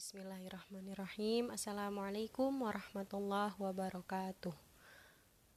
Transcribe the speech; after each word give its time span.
Bismillahirrahmanirrahim. 0.00 1.52
Assalamualaikum 1.52 2.48
warahmatullahi 2.64 3.52
wabarakatuh. 3.52 4.56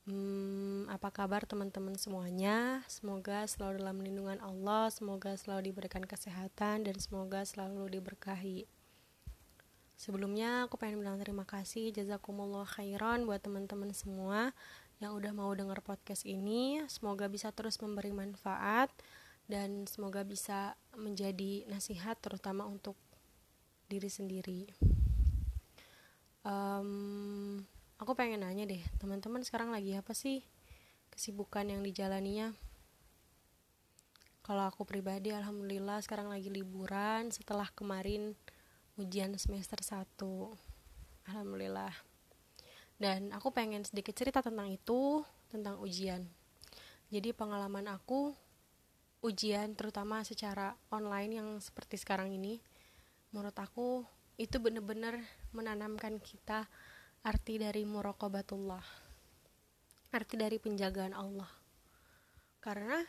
Hmm, 0.04 0.84
Apa 0.92 1.16
kabar 1.16 1.48
teman-teman 1.48 1.96
semuanya? 1.96 2.84
Semoga 2.92 3.48
selalu 3.48 3.80
dalam 3.80 4.04
lindungan 4.04 4.44
Allah 4.44 4.92
Semoga 4.92 5.32
selalu 5.40 5.72
diberikan 5.72 6.04
kesehatan 6.04 6.84
Dan 6.84 7.00
semoga 7.00 7.48
selalu 7.48 7.88
diberkahi. 7.96 8.68
Sebelumnya 9.96 10.68
aku 10.68 10.76
pengen 10.76 11.00
bilang 11.00 11.24
terima 11.24 11.48
kasih 11.48 11.96
Jazakumullah 11.96 12.68
khairan 12.68 13.24
buat 13.24 13.40
teman-teman 13.40 13.96
semua 13.96 14.52
Yang 15.00 15.24
udah 15.24 15.32
mau 15.32 15.56
denger 15.56 15.80
podcast 15.80 16.28
ini. 16.28 16.84
Semoga 16.92 17.32
bisa 17.32 17.56
terus 17.56 17.80
memberi 17.80 18.12
manfaat 18.12 18.92
Dan 19.48 19.88
semoga 19.88 20.28
bisa 20.28 20.76
menjadi 21.00 21.64
nasihat 21.72 22.20
terutama 22.20 22.68
untuk 22.68 23.00
diri 23.94 24.10
sendiri. 24.10 24.62
Um, 26.42 27.62
aku 28.02 28.18
pengen 28.18 28.42
nanya 28.42 28.66
deh 28.66 28.82
teman-teman 28.98 29.46
sekarang 29.46 29.70
lagi 29.70 29.94
apa 29.94 30.18
sih 30.18 30.42
kesibukan 31.14 31.70
yang 31.70 31.86
dijalaninya? 31.86 32.58
Kalau 34.44 34.66
aku 34.68 34.84
pribadi 34.84 35.32
alhamdulillah 35.32 36.02
sekarang 36.02 36.28
lagi 36.28 36.50
liburan 36.50 37.30
setelah 37.30 37.70
kemarin 37.72 38.34
ujian 38.98 39.32
semester 39.38 39.80
1 39.80 40.04
alhamdulillah. 41.30 41.94
Dan 42.98 43.30
aku 43.32 43.54
pengen 43.54 43.86
sedikit 43.86 44.18
cerita 44.18 44.42
tentang 44.42 44.74
itu 44.74 45.22
tentang 45.54 45.78
ujian. 45.80 46.26
Jadi 47.14 47.30
pengalaman 47.32 47.86
aku 47.94 48.34
ujian 49.24 49.72
terutama 49.80 50.26
secara 50.28 50.76
online 50.92 51.32
yang 51.40 51.50
seperti 51.64 51.96
sekarang 51.96 52.36
ini 52.36 52.60
menurut 53.34 53.58
aku 53.58 54.06
itu 54.38 54.62
benar-benar 54.62 55.18
menanamkan 55.52 56.22
kita 56.22 56.70
arti 57.26 57.58
dari 57.58 57.82
muraqabatullah 57.84 59.04
arti 60.14 60.38
dari 60.38 60.62
penjagaan 60.62 61.18
Allah. 61.18 61.50
Karena 62.62 63.02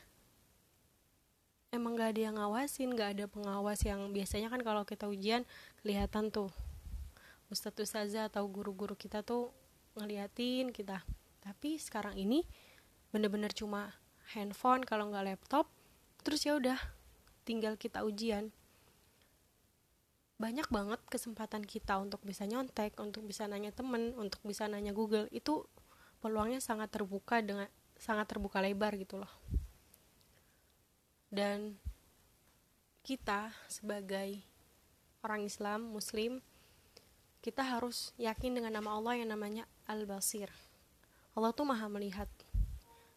emang 1.68 2.00
gak 2.00 2.16
ada 2.16 2.20
yang 2.32 2.36
ngawasin 2.40 2.96
gak 2.96 3.20
ada 3.20 3.24
pengawas 3.28 3.84
yang 3.84 4.08
biasanya 4.08 4.48
kan 4.48 4.64
kalau 4.64 4.88
kita 4.88 5.04
ujian 5.04 5.44
kelihatan 5.84 6.32
tuh. 6.32 6.48
Ustadz 7.52 7.84
ustazah 7.84 8.32
atau 8.32 8.48
guru-guru 8.48 8.96
kita 8.96 9.20
tuh 9.20 9.52
ngeliatin 10.00 10.72
kita. 10.72 11.04
Tapi 11.44 11.76
sekarang 11.76 12.16
ini 12.16 12.48
bener-bener 13.12 13.52
cuma 13.52 13.92
handphone 14.32 14.82
kalau 14.82 15.12
nggak 15.12 15.36
laptop 15.36 15.68
terus 16.24 16.42
ya 16.48 16.56
udah 16.56 16.80
tinggal 17.44 17.76
kita 17.76 18.00
ujian 18.00 18.48
banyak 20.34 20.66
banget 20.66 21.00
kesempatan 21.06 21.62
kita 21.62 21.94
untuk 22.02 22.18
bisa 22.26 22.42
nyontek, 22.44 22.98
untuk 22.98 23.22
bisa 23.22 23.46
nanya 23.46 23.70
temen, 23.70 24.12
untuk 24.18 24.42
bisa 24.42 24.66
nanya 24.66 24.90
Google 24.90 25.30
itu 25.30 25.62
peluangnya 26.18 26.58
sangat 26.58 26.90
terbuka 26.90 27.38
dengan 27.38 27.70
sangat 27.94 28.26
terbuka 28.26 28.58
lebar 28.58 28.98
gitu 28.98 29.22
loh. 29.22 29.30
Dan 31.30 31.78
kita 33.06 33.54
sebagai 33.70 34.42
orang 35.22 35.46
Islam, 35.46 35.86
Muslim, 35.92 36.42
kita 37.44 37.60
harus 37.60 38.16
yakin 38.16 38.56
dengan 38.56 38.80
nama 38.80 38.96
Allah 38.96 39.20
yang 39.20 39.30
namanya 39.30 39.64
Al-Basir. 39.84 40.48
Allah 41.34 41.52
tuh 41.52 41.66
maha 41.68 41.86
melihat 41.92 42.30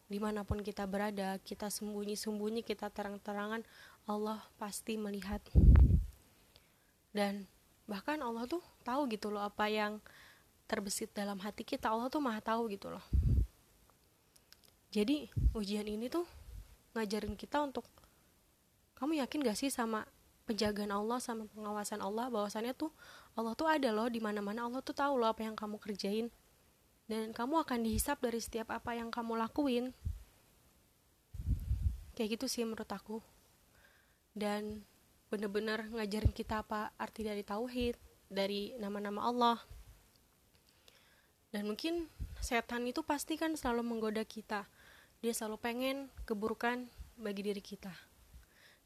di 0.08 0.16
mana 0.16 0.44
pun 0.44 0.64
kita 0.64 0.88
berada, 0.88 1.36
kita 1.44 1.68
sembunyi-sembunyi, 1.68 2.64
kita 2.64 2.88
terang-terangan, 2.88 3.60
Allah 4.08 4.40
pasti 4.56 4.96
melihat 4.96 5.44
dan 7.18 7.50
bahkan 7.90 8.22
Allah 8.22 8.46
tuh 8.46 8.62
tahu 8.86 9.10
gitu 9.10 9.34
loh 9.34 9.42
apa 9.42 9.66
yang 9.66 9.98
terbesit 10.70 11.10
dalam 11.10 11.42
hati 11.42 11.66
kita. 11.66 11.90
Allah 11.90 12.06
tuh 12.06 12.22
maha 12.22 12.38
tahu 12.38 12.70
gitu 12.70 12.94
loh. 12.94 13.02
Jadi 14.94 15.26
ujian 15.50 15.82
ini 15.82 16.06
tuh 16.06 16.22
ngajarin 16.94 17.34
kita 17.34 17.58
untuk 17.58 17.82
kamu 18.94 19.18
yakin 19.18 19.42
gak 19.42 19.58
sih 19.58 19.66
sama 19.66 20.06
penjagaan 20.46 20.94
Allah 20.94 21.18
sama 21.18 21.50
pengawasan 21.50 21.98
Allah? 21.98 22.30
Bahwasannya 22.30 22.78
tuh 22.78 22.94
Allah 23.34 23.58
tuh 23.58 23.66
ada 23.66 23.90
loh 23.90 24.06
di 24.06 24.22
mana 24.22 24.38
mana 24.38 24.70
Allah 24.70 24.78
tuh 24.78 24.94
tahu 24.94 25.18
loh 25.18 25.26
apa 25.26 25.42
yang 25.42 25.58
kamu 25.58 25.82
kerjain. 25.82 26.30
Dan 27.10 27.34
kamu 27.34 27.66
akan 27.66 27.82
dihisap 27.82 28.22
dari 28.22 28.38
setiap 28.38 28.70
apa 28.70 28.94
yang 28.94 29.10
kamu 29.10 29.34
lakuin. 29.42 29.90
Kayak 32.14 32.38
gitu 32.38 32.46
sih 32.46 32.62
menurut 32.62 32.88
aku. 32.92 33.18
Dan 34.36 34.86
bener-bener 35.28 35.84
ngajarin 35.92 36.32
kita 36.32 36.64
apa 36.64 36.92
arti 36.96 37.24
dari 37.24 37.44
tauhid 37.44 37.96
dari 38.28 38.76
nama-nama 38.76 39.28
Allah. 39.28 39.58
Dan 41.48 41.64
mungkin 41.64 42.08
setan 42.44 42.84
itu 42.84 43.00
pasti 43.00 43.40
kan 43.40 43.56
selalu 43.56 43.84
menggoda 43.84 44.24
kita. 44.24 44.68
Dia 45.24 45.32
selalu 45.32 45.56
pengen 45.60 45.96
keburukan 46.28 46.88
bagi 47.16 47.42
diri 47.44 47.64
kita. 47.64 47.90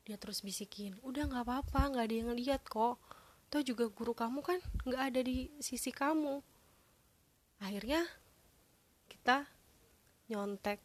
Dia 0.02 0.18
terus 0.18 0.42
bisikin 0.42 0.98
udah 1.06 1.30
nggak 1.30 1.44
apa-apa 1.46 1.94
nggak 1.94 2.04
ada 2.06 2.16
yang 2.16 2.30
lihat 2.34 2.62
kok. 2.66 2.98
Toh 3.52 3.62
juga 3.62 3.86
guru 3.90 4.16
kamu 4.16 4.40
kan 4.40 4.58
nggak 4.86 5.02
ada 5.12 5.20
di 5.22 5.50
sisi 5.62 5.94
kamu. 5.94 6.42
Akhirnya 7.62 8.02
kita 9.06 9.46
nyontek. 10.30 10.82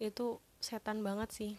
Itu 0.00 0.40
setan 0.60 1.04
banget 1.04 1.32
sih. 1.32 1.52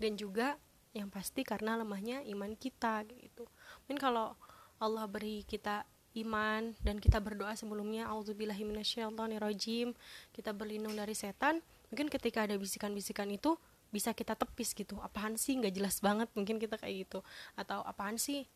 Dan 0.00 0.20
juga 0.20 0.60
yang 0.94 1.10
pasti 1.10 1.42
karena 1.42 1.74
lemahnya 1.74 2.22
iman 2.30 2.54
kita 2.54 3.02
gitu. 3.10 3.44
Mungkin 3.84 3.98
kalau 3.98 4.38
Allah 4.78 5.04
beri 5.10 5.42
kita 5.42 5.82
iman 6.14 6.70
dan 6.86 7.02
kita 7.02 7.18
berdoa 7.18 7.58
sebelumnya 7.58 8.06
auzubillahiminasyaitonirrajim 8.14 9.90
kita 10.30 10.54
berlindung 10.54 10.94
dari 10.94 11.10
setan 11.18 11.58
mungkin 11.90 12.06
ketika 12.06 12.46
ada 12.46 12.54
bisikan-bisikan 12.54 13.26
itu 13.34 13.58
bisa 13.90 14.14
kita 14.14 14.34
tepis 14.34 14.74
gitu. 14.74 14.98
Apaan 15.02 15.38
sih? 15.38 15.54
Nggak 15.58 15.74
jelas 15.74 15.96
banget 16.02 16.26
mungkin 16.34 16.58
kita 16.58 16.78
kayak 16.78 17.06
gitu. 17.06 17.22
Atau 17.54 17.82
apaan 17.86 18.18
sih? 18.18 18.46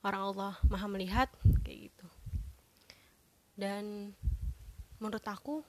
Orang 0.00 0.32
Allah 0.32 0.56
maha 0.68 0.88
melihat 0.88 1.28
kayak 1.64 1.92
gitu. 1.92 2.06
Dan 3.56 4.12
menurut 4.96 5.24
aku 5.24 5.60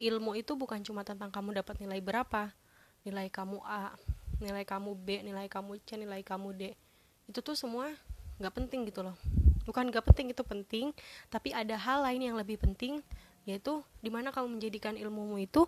ilmu 0.00 0.32
itu 0.38 0.56
bukan 0.56 0.80
cuma 0.80 1.04
tentang 1.04 1.28
kamu 1.28 1.60
dapat 1.60 1.76
nilai 1.82 2.00
berapa 2.00 2.54
nilai 3.06 3.28
kamu 3.30 3.62
A 3.66 3.94
nilai 4.38 4.62
kamu 4.62 4.94
B 4.94 5.22
nilai 5.26 5.50
kamu 5.50 5.82
C 5.82 5.98
nilai 5.98 6.22
kamu 6.22 6.54
D. 6.54 6.62
Itu 7.26 7.42
tuh 7.42 7.58
semua 7.58 7.90
nggak 8.38 8.54
penting 8.54 8.86
gitu 8.86 9.02
loh. 9.02 9.18
Bukan 9.66 9.90
nggak 9.90 10.06
penting 10.06 10.30
itu 10.32 10.42
penting 10.46 10.86
tapi 11.28 11.52
ada 11.52 11.74
hal 11.74 12.06
lain 12.06 12.32
yang 12.32 12.36
lebih 12.38 12.56
penting 12.56 13.02
yaitu 13.44 13.82
di 13.98 14.08
mana 14.12 14.30
kamu 14.30 14.58
menjadikan 14.58 14.94
ilmumu 14.94 15.40
itu 15.40 15.66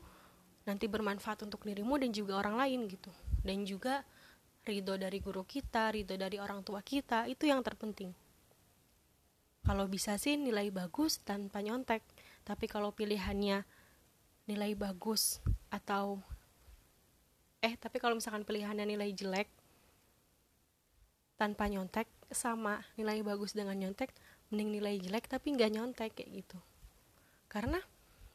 nanti 0.68 0.86
bermanfaat 0.86 1.42
untuk 1.48 1.64
dirimu 1.66 1.98
dan 1.98 2.14
juga 2.14 2.38
orang 2.38 2.56
lain 2.56 2.86
gitu. 2.86 3.10
Dan 3.42 3.66
juga 3.66 4.06
ridho 4.62 4.94
dari 4.94 5.18
guru 5.18 5.42
kita 5.42 5.90
ridho 5.90 6.14
dari 6.14 6.38
orang 6.38 6.62
tua 6.62 6.80
kita 6.84 7.26
itu 7.26 7.50
yang 7.50 7.60
terpenting. 7.66 8.14
Kalau 9.66 9.84
bisa 9.90 10.16
sih 10.16 10.40
nilai 10.40 10.70
bagus 10.72 11.20
tanpa 11.20 11.60
nyontek 11.60 12.00
tapi 12.46 12.64
kalau 12.70 12.94
pilihannya 12.94 13.66
nilai 14.48 14.72
bagus 14.74 15.38
atau 15.68 16.22
eh 17.60 17.76
tapi 17.76 18.00
kalau 18.00 18.16
misalkan 18.16 18.44
pilihannya 18.44 18.88
nilai 18.88 19.12
jelek 19.12 19.48
tanpa 21.36 21.68
nyontek 21.68 22.08
sama 22.28 22.84
nilai 23.00 23.20
bagus 23.24 23.56
dengan 23.56 23.76
nyontek 23.76 24.12
mending 24.52 24.80
nilai 24.80 25.00
jelek 25.00 25.30
tapi 25.30 25.56
nggak 25.56 25.70
nyontek 25.72 26.10
kayak 26.12 26.44
gitu. 26.44 26.58
Karena 27.48 27.78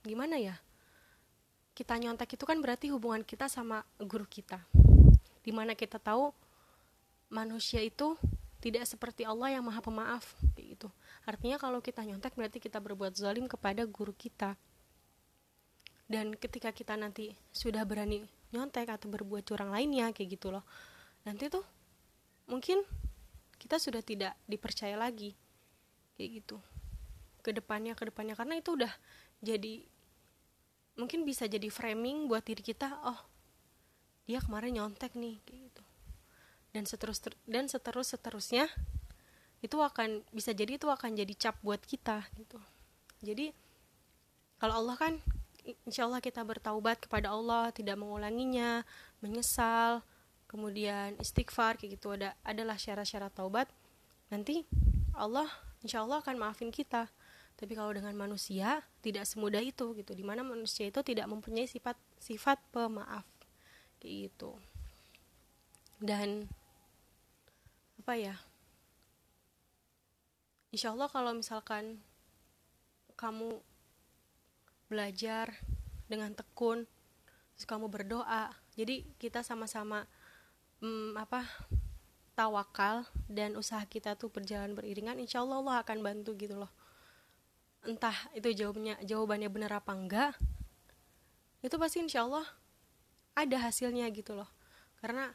gimana 0.01 0.39
ya? 0.39 0.55
Kita 1.75 1.99
nyontek 1.99 2.39
itu 2.39 2.45
kan 2.47 2.57
berarti 2.63 2.89
hubungan 2.89 3.21
kita 3.21 3.51
sama 3.51 3.83
guru 3.99 4.23
kita. 4.25 4.63
Di 5.43 5.51
mana 5.51 5.75
kita 5.75 5.99
tahu 5.99 6.31
manusia 7.27 7.83
itu 7.83 8.15
tidak 8.63 8.87
seperti 8.89 9.27
Allah 9.27 9.53
yang 9.53 9.63
maha 9.67 9.83
pemaaf 9.83 10.25
kayak 10.57 10.79
gitu. 10.79 10.89
Artinya 11.27 11.61
kalau 11.61 11.83
kita 11.83 12.01
nyontek 12.01 12.33
berarti 12.33 12.57
kita 12.57 12.81
berbuat 12.81 13.13
zalim 13.13 13.45
kepada 13.45 13.83
guru 13.85 14.15
kita. 14.15 14.57
Dan 16.09 16.33
ketika 16.37 16.73
kita 16.73 16.97
nanti 16.97 17.33
sudah 17.53 17.85
berani 17.85 18.25
nyontek 18.55 18.87
atau 18.87 19.11
berbuat 19.11 19.43
curang 19.43 19.75
lainnya 19.75 20.15
kayak 20.15 20.39
gitu 20.39 20.55
loh. 20.55 20.63
Nanti 21.27 21.51
tuh 21.51 21.63
mungkin 22.47 22.79
kita 23.59 23.75
sudah 23.75 23.99
tidak 23.99 24.33
dipercaya 24.47 24.95
lagi 24.95 25.35
kayak 26.15 26.41
gitu. 26.41 26.57
Ke 27.43 27.51
depannya 27.51 27.93
ke 27.93 28.07
depannya 28.07 28.39
karena 28.39 28.55
itu 28.55 28.79
udah 28.79 28.93
jadi 29.43 29.83
mungkin 30.95 31.27
bisa 31.27 31.43
jadi 31.45 31.67
framing 31.67 32.31
buat 32.31 32.47
diri 32.47 32.63
kita 32.63 32.87
oh 33.03 33.19
dia 34.25 34.39
kemarin 34.39 34.79
nyontek 34.79 35.13
nih 35.19 35.37
kayak 35.43 35.59
gitu. 35.69 35.83
Dan 36.71 36.87
seterus 36.87 37.19
dan 37.45 37.67
seterus 37.67 38.15
seterusnya 38.15 38.71
itu 39.63 39.77
akan 39.79 40.23
bisa 40.31 40.53
jadi 40.55 40.79
itu 40.79 40.87
akan 40.87 41.17
jadi 41.19 41.33
cap 41.35 41.55
buat 41.61 41.83
kita 41.83 42.23
gitu. 42.39 42.59
Jadi 43.25 43.51
kalau 44.59 44.81
Allah 44.83 44.95
kan 44.95 45.13
insya 45.85 46.05
Allah 46.05 46.21
kita 46.21 46.45
bertaubat 46.45 47.09
kepada 47.09 47.33
Allah 47.33 47.73
tidak 47.73 47.97
mengulanginya 47.97 48.85
menyesal 49.19 50.05
kemudian 50.45 51.17
istighfar 51.17 51.75
kayak 51.75 51.97
gitu. 51.97 52.13
Ada 52.13 52.37
adalah 52.45 52.77
syarat-syarat 52.77 53.33
taubat. 53.33 53.67
Nanti 54.29 54.63
Allah 55.17 55.49
insya 55.81 56.05
Allah 56.05 56.21
akan 56.21 56.37
maafin 56.37 56.69
kita. 56.69 57.09
Tapi 57.55 57.71
kalau 57.71 57.95
dengan 57.95 58.13
manusia 58.13 58.83
tidak 59.01 59.25
semudah 59.25 59.63
itu 59.63 59.95
gitu. 59.97 60.11
Di 60.13 60.23
mana 60.23 60.45
manusia 60.45 60.85
itu 60.85 61.01
tidak 61.01 61.25
mempunyai 61.25 61.65
sifat 61.65 61.97
sifat 62.21 62.61
pemaaf 62.69 63.25
kayak 63.99 64.29
gitu. 64.29 64.53
Dan 65.97 66.45
apa 68.05 68.13
ya 68.21 68.37
insya 70.69 70.93
Allah 70.93 71.09
kalau 71.09 71.33
misalkan 71.33 71.97
kamu 73.17 73.63
belajar 74.85 75.53
dengan 76.05 76.33
tekun 76.33 76.85
terus 77.55 77.65
kamu 77.65 77.87
berdoa. 77.87 78.51
Jadi 78.75 79.07
kita 79.15 79.41
sama-sama 79.41 80.03
hmm, 80.83 81.15
apa 81.15 81.47
tawakal 82.35 83.07
dan 83.31 83.55
usaha 83.55 83.81
kita 83.87 84.19
tuh 84.19 84.27
berjalan 84.27 84.75
beriringan 84.75 85.15
insya 85.23 85.39
Allah 85.39 85.63
Allah 85.63 85.75
akan 85.81 85.97
bantu 86.03 86.35
gitu 86.35 86.59
loh. 86.59 86.71
Entah 87.87 88.15
itu 88.35 88.51
jawabnya 88.51 88.99
jawabannya 89.01 89.47
benar 89.47 89.79
apa 89.79 89.95
enggak 89.95 90.33
itu 91.65 91.81
pasti 91.81 91.97
insya 92.03 92.27
Allah 92.27 92.45
ada 93.33 93.57
hasilnya 93.57 94.05
gitu 94.13 94.37
loh. 94.37 94.49
Karena 94.99 95.31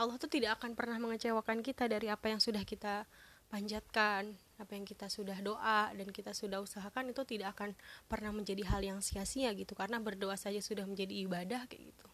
Allah 0.00 0.16
tuh 0.16 0.32
tidak 0.32 0.56
akan 0.58 0.72
pernah 0.72 0.96
mengecewakan 0.96 1.60
kita 1.60 1.84
dari 1.84 2.08
apa 2.08 2.32
yang 2.32 2.40
sudah 2.40 2.64
kita 2.64 3.04
panjatkan 3.52 4.34
apa 4.60 4.76
yang 4.76 4.84
kita 4.84 5.08
sudah 5.08 5.40
doa 5.40 5.88
dan 5.96 6.12
kita 6.12 6.36
sudah 6.36 6.60
usahakan 6.60 7.16
itu 7.16 7.24
tidak 7.24 7.56
akan 7.56 7.72
pernah 8.04 8.28
menjadi 8.28 8.60
hal 8.68 8.84
yang 8.84 9.00
sia-sia 9.00 9.48
gitu. 9.56 9.72
Karena 9.72 9.96
berdoa 9.96 10.36
saja 10.36 10.60
sudah 10.60 10.84
menjadi 10.84 11.16
ibadah 11.24 11.64
kayak 11.64 11.96
gitu. 11.96 12.06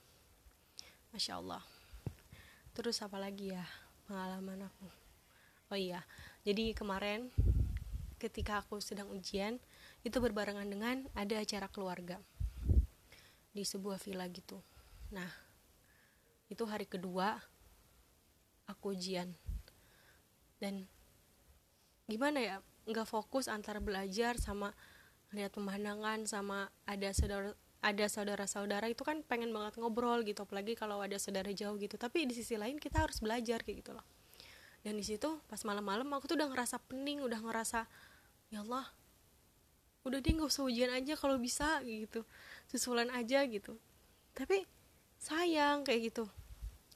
Masya 1.11 1.43
Allah. 1.43 1.63
Terus 2.71 3.03
apa 3.03 3.19
lagi 3.19 3.51
ya? 3.51 3.67
Pengalaman 4.07 4.71
aku. 4.71 4.87
Oh 5.75 5.79
iya. 5.79 6.07
Jadi 6.47 6.71
kemarin 6.71 7.35
ketika 8.23 8.63
aku 8.63 8.79
sedang 8.79 9.11
ujian 9.11 9.59
itu 10.07 10.17
berbarengan 10.23 10.71
dengan 10.71 11.03
ada 11.19 11.43
acara 11.43 11.67
keluarga 11.67 12.23
di 13.51 13.67
sebuah 13.67 13.99
villa 13.99 14.31
gitu. 14.31 14.63
Nah 15.11 15.29
itu 16.47 16.63
hari 16.63 16.87
kedua 16.87 17.43
aku 18.71 18.95
ujian. 18.95 19.35
Dan 20.63 20.89
gimana 22.07 22.39
ya 22.39 22.57
nggak 22.87 23.07
fokus 23.07 23.51
antara 23.51 23.83
belajar 23.83 24.39
sama 24.39 24.71
lihat 25.35 25.51
pemandangan 25.59 26.23
sama 26.31 26.71
ada 26.87 27.11
saudara 27.11 27.51
ada 27.83 28.07
saudara-saudara 28.07 28.87
itu 28.91 29.03
kan 29.07 29.23
pengen 29.27 29.51
banget 29.55 29.79
ngobrol 29.79 30.23
gitu 30.27 30.43
apalagi 30.43 30.75
kalau 30.75 30.99
ada 30.99 31.19
saudara 31.23 31.51
jauh 31.55 31.79
gitu. 31.79 31.95
Tapi 31.95 32.27
di 32.27 32.35
sisi 32.35 32.59
lain 32.59 32.83
kita 32.83 33.05
harus 33.05 33.23
belajar 33.23 33.63
kayak 33.63 33.85
gitu 33.85 33.95
loh. 33.95 34.03
Dan 34.83 34.99
di 34.99 35.07
situ 35.07 35.39
pas 35.47 35.61
malam-malam 35.63 36.07
aku 36.15 36.27
tuh 36.27 36.35
udah 36.35 36.51
ngerasa 36.51 36.83
pening 36.87 37.23
udah 37.23 37.39
ngerasa 37.43 37.87
ya 38.51 38.63
Allah 38.63 38.87
udah 40.07 40.19
deh 40.23 40.33
nggak 40.35 40.51
usah 40.51 40.67
ujian 40.67 40.91
aja 40.95 41.15
kalau 41.15 41.39
bisa 41.39 41.83
gitu. 41.87 42.27
Susulan 42.67 43.11
aja 43.15 43.43
gitu. 43.47 43.79
Tapi 44.35 44.67
sayang 45.23 45.87
kayak 45.87 46.11
gitu. 46.11 46.25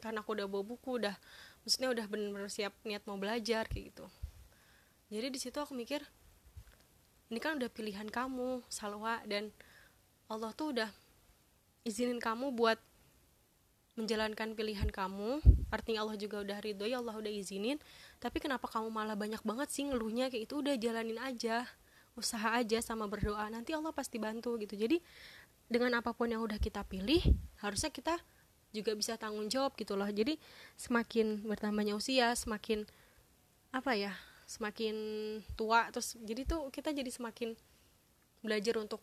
Karena 0.03 0.23
aku 0.27 0.39
udah 0.39 0.47
bawa 0.51 0.65
buku 0.65 1.03
udah 1.03 1.15
maksudnya 1.63 1.93
udah 1.93 2.07
bener-bener 2.09 2.51
siap 2.51 2.73
niat 2.89 3.05
mau 3.05 3.21
belajar 3.21 3.69
kayak 3.69 3.95
gitu 3.95 4.07
jadi 5.11 5.27
di 5.29 5.39
situ 5.43 5.59
aku 5.59 5.75
mikir 5.75 6.01
ini 7.31 7.39
kan 7.39 7.59
udah 7.59 7.71
pilihan 7.71 8.07
kamu 8.11 8.63
salwa 8.67 9.23
dan 9.27 9.55
Allah 10.31 10.55
tuh 10.55 10.75
udah 10.75 10.91
izinin 11.87 12.23
kamu 12.23 12.55
buat 12.55 12.79
menjalankan 13.99 14.55
pilihan 14.55 14.89
kamu. 14.89 15.43
Artinya 15.71 16.07
Allah 16.07 16.17
juga 16.19 16.43
udah 16.43 16.59
ridho 16.63 16.87
ya 16.87 16.99
Allah 17.03 17.15
udah 17.19 17.31
izinin. 17.31 17.79
Tapi 18.23 18.39
kenapa 18.43 18.67
kamu 18.67 18.89
malah 18.91 19.15
banyak 19.15 19.43
banget 19.43 19.69
sih 19.71 19.87
ngeluhnya? 19.87 20.31
Kayak 20.33 20.51
itu 20.51 20.55
udah 20.63 20.75
jalanin 20.79 21.19
aja 21.19 21.67
usaha 22.19 22.57
aja 22.59 22.79
sama 22.83 23.07
berdoa. 23.07 23.47
Nanti 23.51 23.75
Allah 23.75 23.95
pasti 23.95 24.19
bantu 24.19 24.59
gitu. 24.59 24.75
Jadi 24.75 24.99
dengan 25.71 26.03
apa 26.03 26.11
pun 26.11 26.27
yang 26.27 26.43
udah 26.43 26.59
kita 26.59 26.83
pilih 26.83 27.23
harusnya 27.63 27.95
kita 27.95 28.19
juga 28.71 28.95
bisa 28.95 29.15
tanggung 29.19 29.47
jawab 29.47 29.75
gitu 29.79 29.95
loh. 29.95 30.09
Jadi 30.09 30.39
semakin 30.75 31.47
bertambahnya 31.47 31.95
usia 31.95 32.35
semakin 32.35 32.87
apa 33.71 33.95
ya 33.95 34.13
semakin 34.51 34.97
tua 35.55 35.87
terus 35.95 36.19
jadi 36.19 36.43
tuh 36.43 36.75
kita 36.75 36.91
jadi 36.91 37.07
semakin 37.07 37.55
belajar 38.43 38.83
untuk 38.83 38.99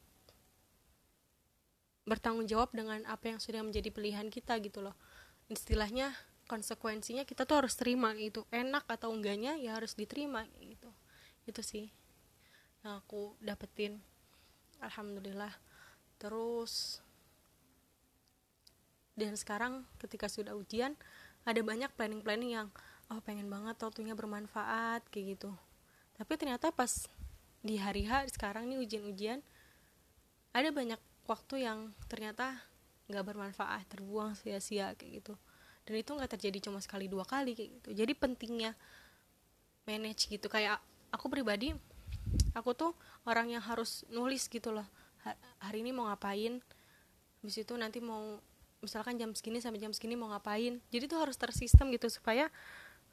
bertanggung 2.03 2.47
jawab 2.47 2.71
dengan 2.75 3.03
apa 3.07 3.31
yang 3.31 3.39
sudah 3.39 3.63
menjadi 3.63 3.91
pilihan 3.91 4.27
kita 4.31 4.59
gitu 4.63 4.79
loh. 4.79 4.95
Istilahnya 5.51 6.15
konsekuensinya 6.47 7.27
kita 7.27 7.43
tuh 7.43 7.63
harus 7.63 7.75
terima 7.75 8.15
gitu 8.15 8.47
enak 8.51 8.87
atau 8.87 9.11
enggaknya 9.11 9.59
ya 9.59 9.75
harus 9.75 9.95
diterima 9.95 10.47
gitu. 10.63 10.91
Itu 11.43 11.63
sih 11.63 11.91
yang 12.83 13.03
aku 13.03 13.35
dapetin. 13.43 13.99
Alhamdulillah. 14.79 15.51
Terus 16.19 17.03
dan 19.19 19.35
sekarang 19.35 19.83
ketika 19.99 20.31
sudah 20.31 20.55
ujian 20.55 20.95
ada 21.43 21.59
banyak 21.63 21.91
planning-planning 21.95 22.51
yang 22.55 22.67
oh 23.07 23.19
pengen 23.23 23.47
banget 23.47 23.79
waktunya 23.79 24.13
bermanfaat 24.13 25.05
kayak 25.11 25.39
gitu. 25.39 25.51
Tapi 26.17 26.33
ternyata 26.35 26.73
pas 26.73 27.07
di 27.63 27.79
hari 27.79 28.07
H 28.07 28.31
sekarang 28.33 28.67
nih 28.67 28.79
ujian-ujian 28.79 29.39
ada 30.51 30.69
banyak 30.71 30.99
waktu 31.27 31.67
yang 31.67 31.91
ternyata 32.07 32.63
nggak 33.07 33.23
bermanfaat 33.23 33.87
terbuang 33.87 34.35
sia-sia 34.35 34.91
kayak 34.95 35.23
gitu. 35.23 35.33
Dan 35.87 36.03
itu 36.03 36.11
nggak 36.11 36.31
terjadi 36.35 36.67
cuma 36.67 36.83
sekali 36.83 37.07
dua 37.07 37.23
kali 37.23 37.55
kayak 37.55 37.69
gitu. 37.79 37.89
Jadi 37.95 38.11
pentingnya 38.11 38.71
manage 39.87 40.27
gitu. 40.27 40.51
Kayak 40.51 40.83
aku 41.13 41.31
pribadi 41.31 41.71
aku 42.51 42.75
tuh 42.75 42.91
orang 43.23 43.55
yang 43.55 43.63
harus 43.63 44.03
nulis 44.11 44.51
gitu 44.51 44.75
loh. 44.75 44.87
Hari 45.63 45.83
ini 45.83 45.95
mau 45.95 46.07
ngapain 46.11 46.59
habis 47.39 47.55
itu 47.63 47.73
nanti 47.79 48.03
mau 48.03 48.41
misalkan 48.83 49.15
jam 49.15 49.31
segini 49.31 49.63
sampai 49.63 49.79
jam 49.79 49.95
segini 49.95 50.19
mau 50.19 50.27
ngapain. 50.31 50.83
Jadi 50.91 51.05
tuh 51.07 51.19
harus 51.23 51.39
tersistem 51.39 51.87
gitu 51.95 52.11
supaya 52.11 52.51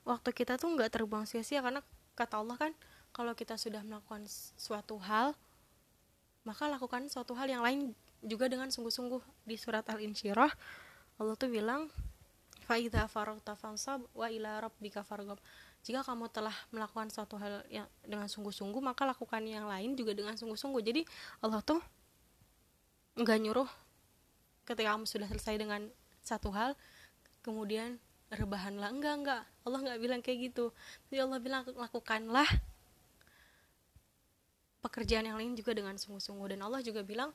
waktu 0.04 0.30
kita 0.36 0.60
tuh 0.60 0.68
nggak 0.72 0.92
terbuang 0.92 1.24
sia-sia 1.24 1.64
karena 1.64 1.80
kata 2.14 2.40
Allah 2.40 2.56
kan 2.60 2.72
kalau 3.10 3.32
kita 3.32 3.56
sudah 3.56 3.80
melakukan 3.80 4.28
suatu 4.56 5.00
hal 5.00 5.32
maka 6.44 6.68
lakukan 6.68 7.08
suatu 7.08 7.32
hal 7.32 7.48
yang 7.48 7.64
lain 7.64 7.96
juga 8.20 8.48
dengan 8.48 8.68
sungguh-sungguh. 8.68 9.20
Di 9.48 9.56
surat 9.56 9.84
Al-Insyirah 9.88 10.52
Allah 11.20 11.34
tuh 11.40 11.48
bilang 11.48 11.88
faida 12.64 13.08
faragta 13.08 13.56
fansab 13.56 14.04
wa 14.12 14.28
ila 14.28 14.68
rabbika 14.68 15.00
farghab. 15.04 15.40
Jika 15.84 16.00
kamu 16.00 16.32
telah 16.32 16.56
melakukan 16.72 17.12
suatu 17.12 17.36
hal 17.36 17.64
yang 17.68 17.88
dengan 18.04 18.28
sungguh-sungguh 18.28 18.80
maka 18.80 19.04
lakukan 19.04 19.44
yang 19.44 19.68
lain 19.68 19.96
juga 19.96 20.16
dengan 20.16 20.36
sungguh-sungguh. 20.36 20.80
Jadi 20.84 21.02
Allah 21.44 21.60
tuh 21.64 21.80
nggak 23.16 23.38
nyuruh 23.40 23.68
ketika 24.64 24.96
kamu 24.96 25.04
sudah 25.04 25.28
selesai 25.28 25.56
dengan 25.60 25.86
satu 26.24 26.50
hal 26.50 26.72
kemudian 27.44 28.00
rebahanlah 28.32 28.90
enggak 28.90 29.14
enggak 29.22 29.42
Allah 29.64 29.78
nggak 29.80 30.00
bilang 30.00 30.20
kayak 30.20 30.52
gitu. 30.52 30.70
Jadi 31.08 31.18
Allah 31.24 31.40
bilang 31.40 31.64
lakukanlah 31.64 32.46
pekerjaan 34.84 35.24
yang 35.24 35.40
lain 35.40 35.56
juga 35.56 35.72
dengan 35.72 35.96
sungguh-sungguh. 35.96 36.52
Dan 36.52 36.60
Allah 36.60 36.84
juga 36.84 37.00
bilang 37.00 37.32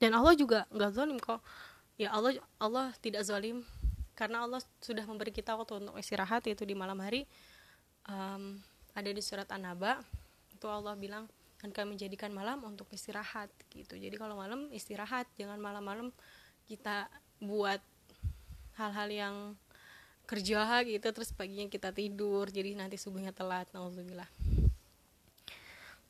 dan 0.00 0.16
Allah 0.16 0.32
juga 0.34 0.64
nggak 0.72 0.90
zalim 0.96 1.18
kok. 1.20 1.44
Ya 2.00 2.10
Allah 2.10 2.40
Allah 2.56 2.90
tidak 3.04 3.22
zalim. 3.28 3.62
Karena 4.16 4.44
Allah 4.44 4.60
sudah 4.80 5.04
memberi 5.04 5.32
kita 5.32 5.56
waktu 5.56 5.84
untuk 5.84 5.96
istirahat 6.00 6.44
yaitu 6.48 6.64
di 6.64 6.72
malam 6.72 6.96
hari. 7.00 7.28
Um, 8.08 8.58
ada 8.92 9.08
di 9.08 9.22
surat 9.24 9.48
An-Naba 9.48 10.02
itu 10.52 10.66
Allah 10.68 10.92
bilang 10.98 11.30
dan 11.62 11.70
kami 11.70 11.94
menjadikan 11.94 12.34
malam 12.34 12.58
untuk 12.66 12.90
istirahat 12.90 13.46
gitu. 13.70 13.94
Jadi 13.94 14.18
kalau 14.18 14.34
malam 14.34 14.66
istirahat. 14.74 15.30
Jangan 15.38 15.62
malam-malam 15.62 16.10
kita 16.66 17.06
buat 17.38 17.78
hal-hal 18.74 19.08
yang 19.12 19.34
kerja 20.32 20.80
gitu 20.88 21.04
terus 21.12 21.28
paginya 21.36 21.68
kita 21.68 21.92
tidur 21.92 22.48
jadi 22.48 22.72
nanti 22.72 22.96
subuhnya 22.96 23.36
telat 23.36 23.68
nauzubillah. 23.76 24.24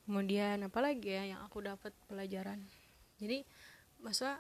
Kemudian 0.06 0.62
apa 0.62 0.78
lagi 0.78 1.10
ya 1.10 1.34
yang 1.34 1.42
aku 1.42 1.58
dapat 1.58 1.90
pelajaran? 2.06 2.62
Jadi 3.18 3.42
maksudnya 3.98 4.38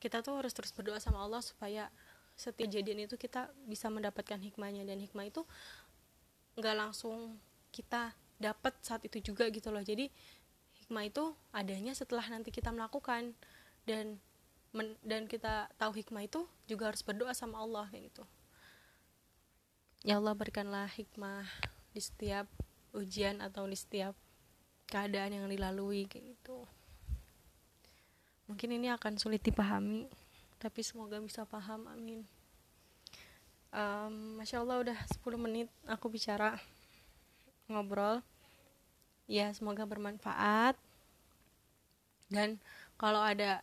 kita 0.00 0.24
tuh 0.24 0.40
harus 0.40 0.56
terus 0.56 0.72
berdoa 0.72 0.96
sama 0.96 1.20
Allah 1.20 1.44
supaya 1.44 1.92
setiap 2.40 2.64
kejadian 2.64 3.04
itu 3.04 3.20
kita 3.20 3.52
bisa 3.68 3.92
mendapatkan 3.92 4.40
hikmahnya. 4.40 4.88
Dan 4.88 5.04
hikmah 5.04 5.28
itu 5.28 5.44
nggak 6.56 6.76
langsung 6.80 7.36
kita 7.68 8.16
dapat 8.40 8.72
saat 8.80 9.04
itu 9.04 9.20
juga 9.20 9.44
gitu 9.52 9.68
loh. 9.68 9.84
Jadi 9.84 10.08
hikmah 10.80 11.04
itu 11.04 11.36
adanya 11.52 11.92
setelah 11.92 12.24
nanti 12.32 12.48
kita 12.48 12.72
melakukan. 12.72 13.36
Dan 13.84 14.16
dan 15.04 15.28
kita 15.28 15.68
tahu 15.76 16.00
hikmah 16.00 16.24
itu 16.24 16.48
juga 16.64 16.88
harus 16.88 17.04
berdoa 17.04 17.36
sama 17.36 17.60
Allah 17.60 17.84
kayak 17.92 18.08
gitu 18.08 18.24
Ya 20.02 20.18
Allah 20.18 20.34
berikanlah 20.34 20.90
hikmah 20.90 21.46
di 21.94 22.02
setiap 22.02 22.50
ujian 22.90 23.38
atau 23.38 23.70
di 23.70 23.78
setiap 23.78 24.18
keadaan 24.90 25.30
yang 25.30 25.46
dilalui 25.46 26.10
kayak 26.10 26.34
gitu. 26.34 26.66
Mungkin 28.50 28.82
ini 28.82 28.90
akan 28.90 29.22
sulit 29.22 29.46
dipahami, 29.46 30.10
tapi 30.58 30.82
semoga 30.82 31.22
bisa 31.22 31.46
paham 31.46 31.86
amin. 31.86 32.26
Um, 33.70 34.42
masya 34.42 34.66
allah 34.66 34.82
udah 34.82 34.98
10 35.22 35.38
menit 35.38 35.70
aku 35.86 36.10
bicara 36.10 36.58
ngobrol. 37.70 38.26
Ya 39.30 39.54
semoga 39.54 39.86
bermanfaat. 39.86 40.74
Dan 42.26 42.58
kalau 42.98 43.22
ada 43.22 43.62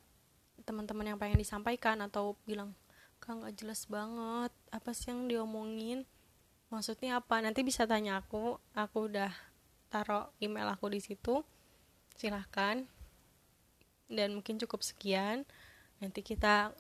teman-teman 0.64 1.04
yang 1.04 1.20
pengen 1.20 1.36
disampaikan 1.36 2.00
atau 2.00 2.40
bilang 2.48 2.72
kang 3.20 3.44
nggak 3.44 3.60
jelas 3.60 3.84
banget 3.92 4.56
apa 4.72 4.96
sih 4.96 5.12
yang 5.12 5.28
diomongin 5.28 6.08
maksudnya 6.70 7.22
apa? 7.22 7.42
Nanti 7.42 7.66
bisa 7.66 7.90
tanya 7.90 8.22
aku. 8.22 8.62
Aku 8.78 9.10
udah 9.10 9.34
taruh 9.90 10.30
email 10.38 10.70
aku 10.70 10.94
di 10.94 11.02
situ. 11.02 11.42
Silahkan. 12.16 12.86
Dan 14.10 14.38
mungkin 14.38 14.62
cukup 14.62 14.86
sekian. 14.86 15.46
Nanti 16.00 16.22
kita 16.22 16.72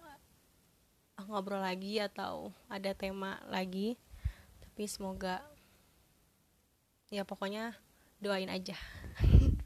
ngobrol 1.27 1.60
lagi 1.60 2.00
atau 2.00 2.53
ada 2.72 2.93
tema 2.93 3.41
lagi. 3.50 3.98
Tapi 4.63 4.84
semoga 4.88 5.43
ya 7.10 7.25
pokoknya 7.25 7.74
doain 8.22 8.50
aja. 8.50 8.77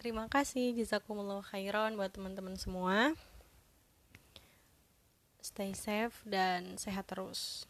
Terima 0.00 0.28
kasih. 0.28 0.76
Jazakumullah 0.76 1.44
khairan 1.44 1.96
buat 1.96 2.12
teman-teman 2.12 2.56
semua. 2.56 3.16
Stay 5.40 5.72
safe 5.72 6.20
dan 6.28 6.76
sehat 6.76 7.08
terus 7.08 7.69